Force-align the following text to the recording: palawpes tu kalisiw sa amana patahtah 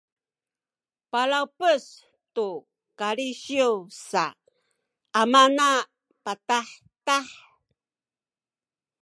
palawpes 1.11 1.85
tu 2.35 2.47
kalisiw 2.99 3.73
sa 4.09 4.23
amana 5.21 5.69
patahtah 6.23 7.29